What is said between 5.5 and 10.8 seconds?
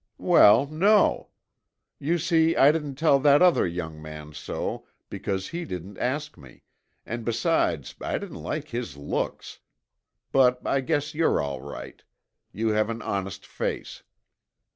didn't ask me, and besides I didn't like his looks. But